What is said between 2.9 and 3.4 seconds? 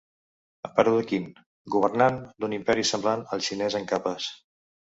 semblant